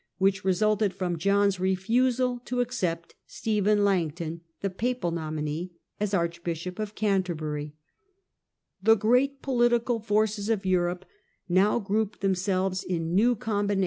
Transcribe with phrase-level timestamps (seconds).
[0.17, 6.95] which resulted from John's refusal to accept Stephen Langton, the papal nominee, as Archbishop of
[6.95, 7.75] Canterbury.
[8.81, 11.05] The great political forces of Europe
[11.47, 13.35] now grouped themselves in new combinations.
[13.35, 13.77] PHILIP AUGUSTUS, LOUIS VIII.